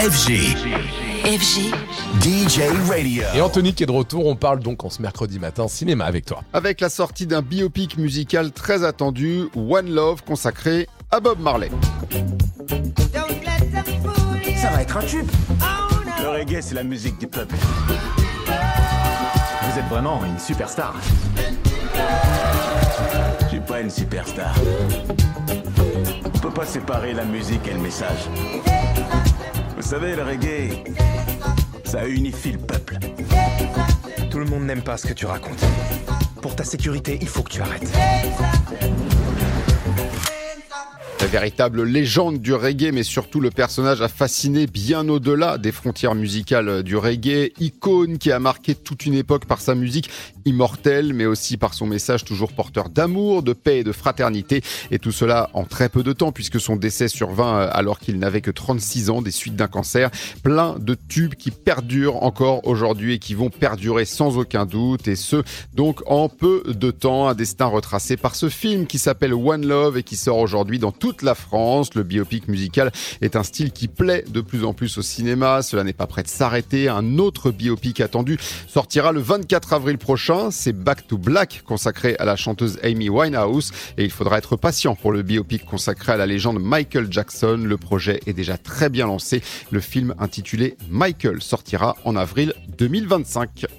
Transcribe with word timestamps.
FG. 0.00 0.56
FG. 1.24 1.74
DJ 2.22 2.60
Radio. 2.88 3.22
Et 3.34 3.42
Anthony 3.42 3.74
qui 3.74 3.82
est 3.82 3.86
de 3.86 3.92
retour, 3.92 4.24
on 4.24 4.34
parle 4.34 4.60
donc 4.60 4.82
en 4.82 4.88
ce 4.88 5.02
mercredi 5.02 5.38
matin 5.38 5.68
cinéma 5.68 6.06
avec 6.06 6.24
toi. 6.24 6.42
Avec 6.54 6.80
la 6.80 6.88
sortie 6.88 7.26
d'un 7.26 7.42
biopic 7.42 7.98
musical 7.98 8.50
très 8.50 8.82
attendu, 8.82 9.50
One 9.54 9.90
Love, 9.90 10.22
consacré 10.24 10.88
à 11.10 11.20
Bob 11.20 11.38
Marley. 11.40 11.68
Ça 14.56 14.70
va 14.70 14.80
être 14.80 14.96
un 14.96 15.02
tube. 15.02 15.28
Le 16.22 16.28
reggae, 16.30 16.62
c'est 16.62 16.76
la 16.76 16.84
musique 16.84 17.18
du 17.18 17.26
peuple. 17.26 17.56
Vous 18.46 19.78
êtes 19.78 19.88
vraiment 19.90 20.24
une 20.24 20.38
superstar. 20.38 20.94
Je 23.42 23.48
suis 23.48 23.60
pas 23.60 23.82
une 23.82 23.90
superstar. 23.90 24.54
On 26.24 26.38
peut 26.38 26.54
pas 26.54 26.64
séparer 26.64 27.12
la 27.12 27.26
musique 27.26 27.68
et 27.68 27.74
le 27.74 27.80
message. 27.80 28.30
Vous 29.90 29.96
savez, 29.96 30.14
le 30.14 30.22
reggae, 30.22 30.84
ça 31.82 32.06
unifie 32.06 32.52
le 32.52 32.58
peuple. 32.58 32.96
Tout 34.30 34.38
le 34.38 34.44
monde 34.44 34.62
n'aime 34.62 34.82
pas 34.82 34.96
ce 34.96 35.08
que 35.08 35.12
tu 35.12 35.26
racontes. 35.26 35.64
Pour 36.40 36.54
ta 36.54 36.62
sécurité, 36.62 37.18
il 37.20 37.26
faut 37.26 37.42
que 37.42 37.50
tu 37.50 37.60
arrêtes. 37.60 37.90
Véritable 41.30 41.84
légende 41.84 42.40
du 42.40 42.52
reggae, 42.54 42.90
mais 42.92 43.04
surtout 43.04 43.38
le 43.38 43.52
personnage 43.52 44.02
a 44.02 44.08
fasciné 44.08 44.66
bien 44.66 45.08
au-delà 45.08 45.58
des 45.58 45.70
frontières 45.70 46.16
musicales 46.16 46.82
du 46.82 46.96
reggae. 46.96 47.52
Icône 47.60 48.18
qui 48.18 48.32
a 48.32 48.40
marqué 48.40 48.74
toute 48.74 49.06
une 49.06 49.14
époque 49.14 49.44
par 49.44 49.60
sa 49.60 49.76
musique 49.76 50.10
immortelle, 50.44 51.12
mais 51.14 51.26
aussi 51.26 51.56
par 51.56 51.74
son 51.74 51.86
message 51.86 52.24
toujours 52.24 52.52
porteur 52.52 52.88
d'amour, 52.88 53.44
de 53.44 53.52
paix 53.52 53.78
et 53.78 53.84
de 53.84 53.92
fraternité. 53.92 54.62
Et 54.90 54.98
tout 54.98 55.12
cela 55.12 55.50
en 55.54 55.62
très 55.62 55.88
peu 55.88 56.02
de 56.02 56.12
temps, 56.12 56.32
puisque 56.32 56.60
son 56.60 56.74
décès 56.74 57.06
survint 57.06 57.60
alors 57.60 58.00
qu'il 58.00 58.18
n'avait 58.18 58.40
que 58.40 58.50
36 58.50 59.10
ans 59.10 59.22
des 59.22 59.30
suites 59.30 59.54
d'un 59.54 59.68
cancer. 59.68 60.10
Plein 60.42 60.80
de 60.80 60.94
tubes 60.94 61.34
qui 61.34 61.52
perdurent 61.52 62.24
encore 62.24 62.66
aujourd'hui 62.66 63.14
et 63.14 63.18
qui 63.20 63.34
vont 63.34 63.50
perdurer 63.50 64.04
sans 64.04 64.36
aucun 64.36 64.66
doute. 64.66 65.06
Et 65.06 65.14
ce, 65.14 65.44
donc 65.74 66.00
en 66.06 66.28
peu 66.28 66.64
de 66.66 66.90
temps, 66.90 67.28
un 67.28 67.34
destin 67.34 67.66
retracé 67.66 68.16
par 68.16 68.34
ce 68.34 68.48
film 68.48 68.88
qui 68.88 68.98
s'appelle 68.98 69.32
One 69.32 69.64
Love 69.64 69.96
et 69.96 70.02
qui 70.02 70.16
sort 70.16 70.38
aujourd'hui 70.38 70.80
dans 70.80 70.90
la 71.22 71.34
France. 71.34 71.94
Le 71.94 72.02
biopic 72.02 72.48
musical 72.48 72.90
est 73.20 73.36
un 73.36 73.42
style 73.42 73.72
qui 73.72 73.88
plaît 73.88 74.24
de 74.28 74.40
plus 74.40 74.64
en 74.64 74.72
plus 74.72 74.98
au 74.98 75.02
cinéma. 75.02 75.62
Cela 75.62 75.84
n'est 75.84 75.92
pas 75.92 76.06
prêt 76.06 76.22
de 76.22 76.28
s'arrêter. 76.28 76.88
Un 76.88 77.18
autre 77.18 77.50
biopic 77.50 78.00
attendu 78.00 78.38
sortira 78.68 79.12
le 79.12 79.20
24 79.20 79.72
avril 79.72 79.98
prochain. 79.98 80.50
C'est 80.50 80.72
Back 80.72 81.06
to 81.06 81.18
Black 81.18 81.62
consacré 81.64 82.16
à 82.18 82.24
la 82.24 82.36
chanteuse 82.36 82.78
Amy 82.82 83.08
Winehouse. 83.08 83.72
Et 83.98 84.04
il 84.04 84.10
faudra 84.10 84.38
être 84.38 84.56
patient 84.56 84.94
pour 84.94 85.12
le 85.12 85.22
biopic 85.22 85.64
consacré 85.64 86.12
à 86.12 86.16
la 86.16 86.26
légende 86.26 86.60
Michael 86.60 87.08
Jackson. 87.10 87.60
Le 87.64 87.76
projet 87.76 88.20
est 88.26 88.32
déjà 88.32 88.56
très 88.56 88.88
bien 88.88 89.06
lancé. 89.06 89.42
Le 89.70 89.80
film 89.80 90.14
intitulé 90.18 90.76
Michael 90.88 91.42
sortira 91.42 91.96
en 92.04 92.16
avril 92.16 92.54
2025. 92.78 93.66